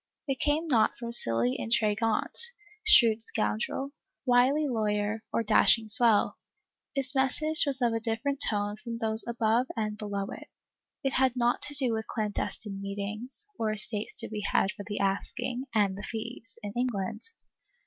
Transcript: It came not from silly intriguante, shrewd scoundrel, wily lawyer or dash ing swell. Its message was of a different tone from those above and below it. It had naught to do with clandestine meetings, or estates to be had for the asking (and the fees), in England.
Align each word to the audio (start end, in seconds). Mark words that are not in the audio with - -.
It 0.27 0.39
came 0.39 0.67
not 0.67 0.95
from 0.97 1.13
silly 1.13 1.55
intriguante, 1.59 2.53
shrewd 2.83 3.21
scoundrel, 3.21 3.91
wily 4.25 4.67
lawyer 4.67 5.21
or 5.31 5.43
dash 5.43 5.77
ing 5.77 5.89
swell. 5.89 6.39
Its 6.95 7.13
message 7.13 7.67
was 7.67 7.83
of 7.83 7.93
a 7.93 7.99
different 7.99 8.41
tone 8.41 8.77
from 8.77 8.97
those 8.97 9.23
above 9.27 9.67
and 9.77 9.99
below 9.99 10.25
it. 10.31 10.47
It 11.03 11.13
had 11.13 11.35
naught 11.35 11.61
to 11.61 11.75
do 11.75 11.93
with 11.93 12.07
clandestine 12.07 12.81
meetings, 12.81 13.45
or 13.59 13.71
estates 13.73 14.15
to 14.21 14.27
be 14.27 14.41
had 14.41 14.71
for 14.71 14.83
the 14.87 14.99
asking 14.99 15.65
(and 15.75 15.95
the 15.95 16.01
fees), 16.01 16.57
in 16.63 16.73
England. 16.75 17.29